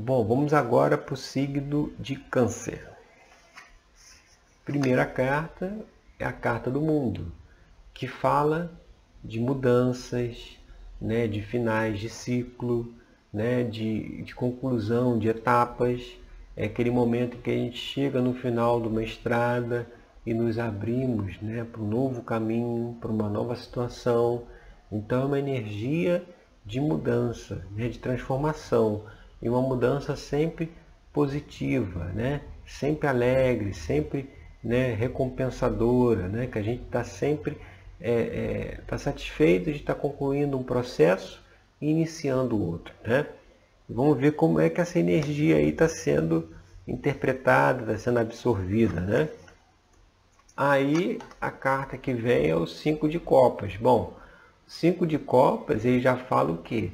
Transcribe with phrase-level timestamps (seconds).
[0.00, 2.88] Bom, vamos agora para o signo de Câncer.
[4.64, 5.76] Primeira carta
[6.20, 7.32] é a carta do mundo,
[7.92, 8.70] que fala
[9.24, 10.56] de mudanças,
[11.00, 12.94] né, de finais de ciclo,
[13.32, 16.16] né, de, de conclusão de etapas.
[16.56, 19.84] É aquele momento que a gente chega no final de uma estrada
[20.24, 24.44] e nos abrimos né, para um novo caminho, para uma nova situação.
[24.92, 26.24] Então é uma energia
[26.64, 29.02] de mudança, né, de transformação
[29.40, 30.70] e uma mudança sempre
[31.12, 32.42] positiva, né?
[32.66, 34.28] sempre alegre, sempre
[34.62, 36.46] né, recompensadora, né?
[36.46, 37.56] que a gente está sempre
[38.00, 41.42] é, é, tá satisfeito de estar tá concluindo um processo
[41.80, 42.94] e iniciando outro.
[43.04, 43.26] Né?
[43.88, 46.54] Vamos ver como é que essa energia aí está sendo
[46.86, 49.00] interpretada, está sendo absorvida.
[49.00, 49.28] Né?
[50.56, 53.76] Aí a carta que vem é o cinco de copas.
[53.76, 54.16] Bom,
[54.66, 56.92] cinco de copas ele já fala o quê?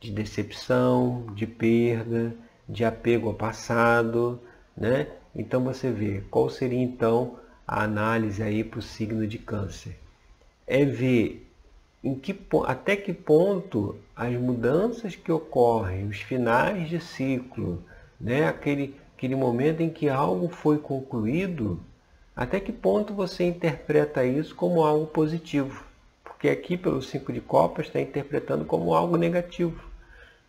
[0.00, 2.34] De decepção, de perda,
[2.68, 4.40] de apego ao passado,
[4.76, 5.08] né?
[5.34, 9.98] Então você vê qual seria então a análise aí para o signo de câncer.
[10.66, 11.46] É ver
[12.02, 17.82] em que, até que ponto as mudanças que ocorrem, os finais de ciclo,
[18.20, 18.46] né?
[18.46, 21.80] aquele, aquele momento em que algo foi concluído,
[22.36, 25.84] até que ponto você interpreta isso como algo positivo.
[26.22, 29.87] Porque aqui pelo cinco de copas está interpretando como algo negativo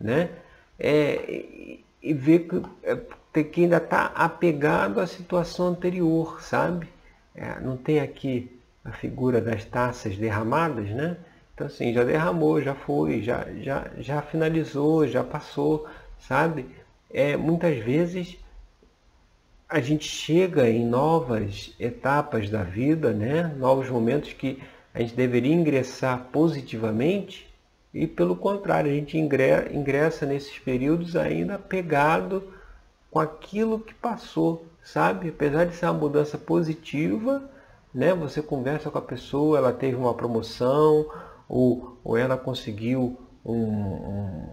[0.00, 0.30] né?
[0.78, 6.88] É, e ver que, é, que ainda está apegado à situação anterior, sabe?
[7.34, 8.50] É, não tem aqui
[8.84, 11.16] a figura das taças derramadas, né?
[11.54, 15.86] Então assim, já derramou, já foi, já, já, já finalizou, já passou,
[16.20, 16.66] sabe?
[17.10, 18.38] É, muitas vezes
[19.68, 23.54] a gente chega em novas etapas da vida, né?
[23.58, 24.62] novos momentos que
[24.94, 27.47] a gente deveria ingressar positivamente
[27.92, 32.42] e pelo contrário, a gente ingressa nesses períodos ainda pegado
[33.10, 35.30] com aquilo que passou, sabe?
[35.30, 37.42] Apesar de ser uma mudança positiva,
[37.94, 38.14] né?
[38.14, 41.06] Você conversa com a pessoa, ela teve uma promoção,
[41.48, 44.46] ou, ou ela conseguiu um, um,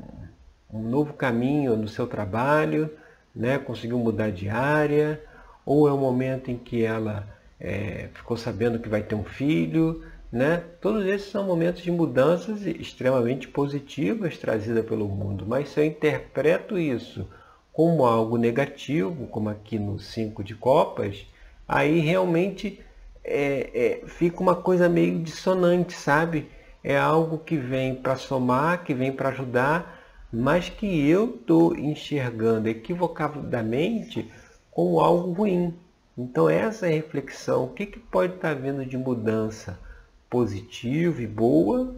[0.74, 2.90] um novo caminho no seu trabalho,
[3.36, 3.58] né?
[3.58, 5.22] conseguiu mudar de área,
[5.66, 7.28] ou é um momento em que ela
[7.60, 10.04] é, ficou sabendo que vai ter um filho,
[10.36, 10.62] né?
[10.82, 16.78] Todos esses são momentos de mudanças extremamente positivas trazidas pelo mundo, mas se eu interpreto
[16.78, 17.26] isso
[17.72, 21.26] como algo negativo, como aqui no cinco de copas,
[21.66, 22.82] aí realmente
[23.24, 26.50] é, é, fica uma coisa meio dissonante, sabe?
[26.84, 30.04] É algo que vem para somar, que vem para ajudar,
[30.34, 34.30] mas que eu estou enxergando equivocadamente
[34.70, 35.74] como algo ruim.
[36.18, 37.64] Então essa reflexão.
[37.64, 39.80] O que, que pode estar tá vindo de mudança?
[40.30, 41.96] Positiva e boa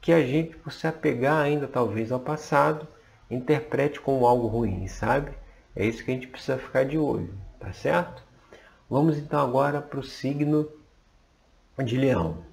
[0.00, 2.86] que a gente, por se apegar ainda talvez ao passado,
[3.30, 5.32] interprete como algo ruim, sabe?
[5.74, 8.22] É isso que a gente precisa ficar de olho, tá certo?
[8.88, 10.68] Vamos então agora para o signo
[11.82, 12.44] de leão.